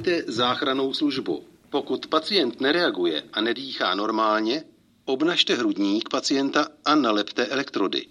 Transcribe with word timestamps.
Vyzvěte 0.00 0.32
záchranou 0.32 0.92
službu. 0.92 1.44
Pokud 1.70 2.06
pacient 2.06 2.60
nereaguje 2.60 3.22
a 3.32 3.40
nedýchá 3.40 3.94
normálně, 3.94 4.64
obnažte 5.04 5.54
hrudník 5.54 6.08
pacienta 6.08 6.66
a 6.84 6.94
nalepte 6.94 7.46
elektrody. 7.46 8.06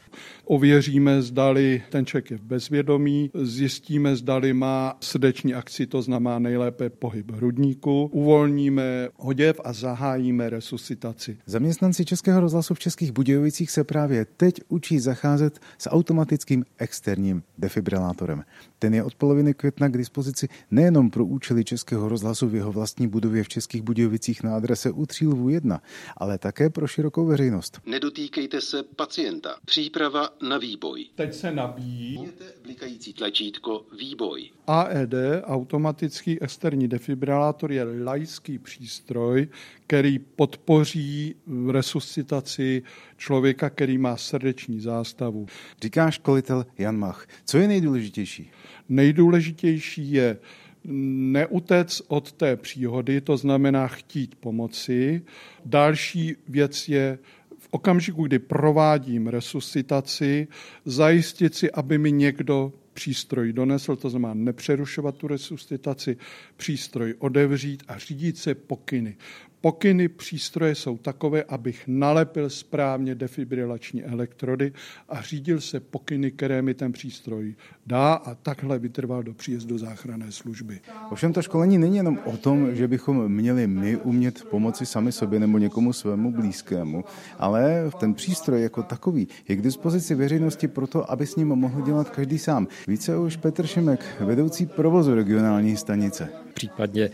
Ověříme, 0.45 1.21
zdali 1.21 1.83
ten 1.89 2.05
člověk 2.05 2.31
je 2.31 2.37
v 2.37 2.41
bezvědomí, 2.41 3.31
zjistíme, 3.33 4.15
zdali 4.15 4.53
má 4.53 4.97
srdeční 5.01 5.53
akci, 5.53 5.87
to 5.87 6.01
znamená 6.01 6.39
nejlépe 6.39 6.89
pohyb 6.89 7.31
hrudníku, 7.31 8.09
uvolníme 8.13 9.09
hoděv 9.17 9.61
a 9.63 9.73
zahájíme 9.73 10.49
resuscitaci. 10.49 11.37
Zaměstnanci 11.45 12.05
Českého 12.05 12.39
rozhlasu 12.39 12.73
v 12.73 12.79
Českých 12.79 13.11
Budějovicích 13.11 13.71
se 13.71 13.83
právě 13.83 14.25
teď 14.25 14.61
učí 14.67 14.99
zacházet 14.99 15.59
s 15.77 15.89
automatickým 15.89 16.65
externím 16.77 17.43
defibrilátorem. 17.57 18.43
Ten 18.79 18.93
je 18.93 19.03
od 19.03 19.15
poloviny 19.15 19.53
května 19.53 19.87
k 19.87 19.97
dispozici 19.97 20.47
nejenom 20.71 21.09
pro 21.09 21.25
účely 21.25 21.63
Českého 21.63 22.09
rozhlasu 22.09 22.47
v 22.47 22.55
jeho 22.55 22.71
vlastní 22.71 23.07
budově 23.07 23.43
v 23.43 23.49
Českých 23.49 23.81
Budějovicích 23.81 24.43
na 24.43 24.55
adrese 24.55 24.91
u 24.91 25.05
Třílvu 25.05 25.49
1, 25.49 25.81
ale 26.17 26.37
také 26.37 26.69
pro 26.79 26.87
širokou 26.87 27.25
veřejnost. 27.25 27.81
Nedotýkejte 27.85 28.61
se 28.61 28.83
pacienta. 28.83 29.55
Příprava 29.65 30.29
na 30.49 30.57
výboj. 30.57 31.05
Teď 31.15 31.33
se 31.33 31.51
nabíjí. 31.51 32.29
blikající 32.63 33.13
tlačítko 33.13 33.85
výboj. 33.99 34.49
AED, 34.67 35.13
automatický 35.43 36.41
externí 36.41 36.87
defibrilátor, 36.87 37.71
je 37.71 37.83
laický 38.03 38.59
přístroj, 38.59 39.47
který 39.87 40.19
podpoří 40.19 41.35
resuscitaci 41.71 42.83
člověka, 43.17 43.69
který 43.69 43.97
má 43.97 44.17
srdeční 44.17 44.79
zástavu. 44.79 45.45
Říká 45.81 46.11
školitel 46.11 46.65
Jan 46.77 46.97
Mach. 46.97 47.27
Co 47.45 47.57
je 47.57 47.67
nejdůležitější? 47.67 48.51
Nejdůležitější 48.89 50.11
je 50.11 50.37
neutec 50.83 52.01
od 52.07 52.31
té 52.31 52.55
příhody, 52.55 53.21
to 53.21 53.37
znamená 53.37 53.87
chtít 53.87 54.35
pomoci. 54.35 55.21
Další 55.65 56.35
věc 56.47 56.89
je 56.89 57.19
v 57.57 57.67
okamžiku, 57.71 58.23
kdy 58.23 58.39
provádím 58.39 59.27
resuscitaci, 59.27 60.47
zajistit 60.85 61.55
si, 61.55 61.71
aby 61.71 61.97
mi 61.97 62.11
někdo 62.11 62.73
přístroj 62.93 63.53
donesl, 63.53 63.95
to 63.95 64.09
znamená 64.09 64.33
nepřerušovat 64.33 65.15
tu 65.15 65.27
resuscitaci, 65.27 66.17
přístroj 66.57 67.15
odevřít 67.19 67.83
a 67.87 67.97
řídit 67.97 68.37
se 68.37 68.55
pokyny. 68.55 69.15
Pokyny 69.61 70.07
přístroje 70.07 70.75
jsou 70.75 70.97
takové, 70.97 71.43
abych 71.43 71.83
nalepil 71.87 72.49
správně 72.49 73.15
defibrilační 73.15 74.03
elektrody 74.03 74.73
a 75.09 75.21
řídil 75.21 75.61
se 75.61 75.79
pokyny, 75.79 76.31
které 76.31 76.61
mi 76.61 76.73
ten 76.73 76.91
přístroj 76.91 77.55
dá 77.87 78.13
a 78.13 78.35
takhle 78.35 78.79
vytrval 78.79 79.23
do 79.23 79.33
příjezdu 79.33 79.77
záchranné 79.77 80.31
služby. 80.31 80.79
Ovšem 81.11 81.33
to 81.33 81.41
školení 81.41 81.77
není 81.77 81.97
jenom 81.97 82.19
o 82.25 82.37
tom, 82.37 82.75
že 82.75 82.87
bychom 82.87 83.27
měli 83.27 83.67
my 83.67 83.97
umět 83.97 84.43
pomoci 84.43 84.85
sami 84.85 85.11
sobě 85.11 85.39
nebo 85.39 85.57
někomu 85.57 85.93
svému 85.93 86.31
blízkému, 86.31 87.03
ale 87.39 87.91
ten 87.99 88.13
přístroj 88.13 88.61
jako 88.61 88.83
takový 88.83 89.27
je 89.47 89.55
k 89.55 89.61
dispozici 89.61 90.15
veřejnosti 90.15 90.67
proto, 90.67 91.11
aby 91.11 91.25
s 91.25 91.35
ním 91.35 91.47
mohl 91.47 91.81
dělat 91.81 92.09
každý 92.09 92.37
sám. 92.37 92.67
Více 92.87 93.17
už 93.17 93.37
Petr 93.37 93.67
Šimek, 93.67 94.05
vedoucí 94.19 94.65
provozu 94.65 95.15
regionální 95.15 95.77
stanice. 95.77 96.29
Případně 96.59 97.03
eh, 97.03 97.09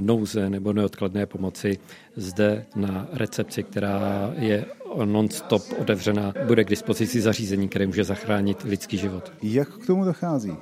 nouze 0.00 0.50
nebo 0.50 0.72
neodkladné 0.72 1.26
pomoci 1.26 1.78
zde 2.16 2.66
na 2.76 3.08
recepci, 3.12 3.62
která 3.62 4.32
je 4.38 4.64
non-stop 5.04 5.62
otevřená, 5.78 6.34
bude 6.46 6.64
k 6.64 6.68
dispozici 6.68 7.20
zařízení, 7.20 7.68
které 7.68 7.86
může 7.86 8.04
zachránit 8.04 8.62
lidský 8.62 8.98
život. 8.98 9.32
Jak 9.42 9.68
k 9.68 9.86
tomu 9.86 10.04
dochází? 10.04 10.56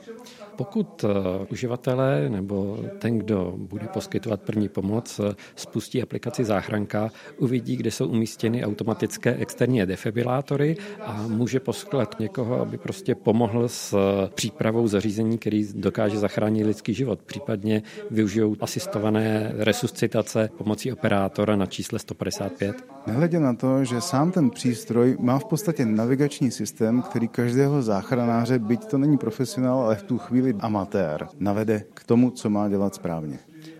Pokud 0.56 1.04
eh, 1.04 1.08
uživatelé 1.50 2.28
nebo 2.28 2.78
ten, 2.98 3.18
kdo 3.18 3.54
bude 3.56 3.86
poskytovat 3.86 4.42
první 4.42 4.68
pomoc, 4.68 5.20
eh, 5.20 5.34
spustí 5.56 6.02
aplikaci 6.02 6.44
Záchranka, 6.44 7.10
uvidí, 7.38 7.76
kde 7.76 7.90
jsou 7.90 8.08
umístěny 8.08 8.64
automatické 8.64 9.34
externí 9.34 9.86
defibrilátory 9.86 10.76
a 11.00 11.26
může 11.28 11.60
poslat 11.60 12.20
někoho, 12.20 12.60
aby 12.60 12.78
prostě 12.78 13.14
pomohl 13.14 13.68
s 13.68 13.92
eh, 13.92 14.30
přípravou 14.34 14.88
zařízení, 14.88 15.38
který 15.38 15.68
dokáže 15.74 16.18
zachránit 16.18 16.66
lidský 16.66 16.94
život. 16.94 17.22
Případně 17.22 17.82
využijou 18.10 18.56
asistované 18.60 19.52
resuscitace 19.56 20.48
pomocí 20.58 20.92
operátora 20.92 21.56
na 21.56 21.66
čísle 21.66 21.98
155. 21.98 22.84
Nehledě 23.06 23.40
na 23.40 23.54
to, 23.54 23.84
že 23.84 24.00
sám 24.00 24.32
ten 24.32 24.50
přístroj 24.50 25.16
má 25.20 25.38
v 25.38 25.44
podstatě 25.44 25.86
navigační 25.86 26.50
systém, 26.50 27.02
který 27.02 27.28
každého 27.28 27.82
záchranáře, 27.82 28.58
byť 28.58 28.84
to 28.84 28.98
není 28.98 29.18
profesionál, 29.18 29.80
ale 29.80 29.96
v 29.96 30.02
tu 30.02 30.18
chvíli 30.18 30.43
chvíli 30.44 30.60
amatér 30.60 31.26
navede 31.38 31.84
k 31.94 32.04
tomu, 32.04 32.30
co 32.30 32.50
má 32.50 32.68
dělat 32.68 32.94
správně. 32.94 33.38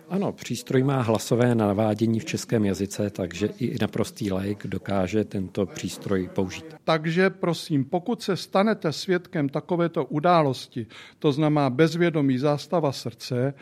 Ano, 0.09 0.31
přístroj 0.31 0.83
má 0.83 1.01
hlasové 1.01 1.55
navádění 1.55 2.19
v 2.19 2.25
českém 2.25 2.65
jazyce, 2.65 3.09
takže 3.09 3.47
i 3.59 3.77
naprostý 3.81 4.31
laik 4.31 4.67
dokáže 4.67 5.23
tento 5.23 5.65
přístroj 5.65 6.29
použít. 6.35 6.65
Takže 6.83 7.29
prosím, 7.29 7.85
pokud 7.85 8.21
se 8.21 8.37
stanete 8.37 8.91
svědkem 8.91 9.49
takovéto 9.49 10.05
události, 10.05 10.87
to 11.19 11.31
znamená 11.31 11.69
bezvědomí 11.69 12.37
zástava 12.37 12.91
srdce, 12.91 13.53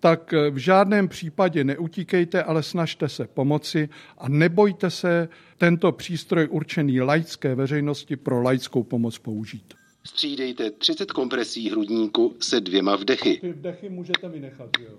tak 0.00 0.34
v 0.50 0.56
žádném 0.56 1.08
případě 1.08 1.64
neutíkejte, 1.64 2.42
ale 2.42 2.62
snažte 2.62 3.08
se 3.08 3.26
pomoci 3.26 3.88
a 4.18 4.28
nebojte 4.28 4.90
se 4.90 5.28
tento 5.58 5.92
přístroj 5.92 6.48
určený 6.50 7.00
laické 7.00 7.54
veřejnosti 7.54 8.16
pro 8.16 8.42
laickou 8.42 8.82
pomoc 8.82 9.18
použít. 9.18 9.74
Střídejte 10.04 10.70
30 10.70 11.12
kompresí 11.12 11.70
hrudníku 11.70 12.34
se 12.40 12.60
dvěma 12.60 12.96
vdechy. 12.96 13.38
Ty 13.40 13.52
vdechy 13.52 13.88
můžete 13.88 14.28
vynechat, 14.28 14.70
jo. 14.80 14.98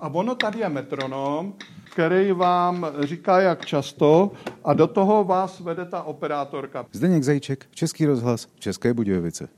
A 0.00 0.08
ono 0.08 0.34
tady 0.34 0.58
je 0.58 0.68
metronom, 0.68 1.54
který 1.84 2.32
vám 2.32 2.86
říká, 3.00 3.40
jak 3.40 3.66
často 3.66 4.30
a 4.64 4.74
do 4.74 4.86
toho 4.86 5.24
vás 5.24 5.60
vede 5.60 5.84
ta 5.84 6.02
operátorka. 6.02 6.86
Zdeněk 6.92 7.22
Zajíček, 7.22 7.66
Český 7.70 8.06
rozhlas, 8.06 8.48
České 8.58 8.94
Budějovice. 8.94 9.48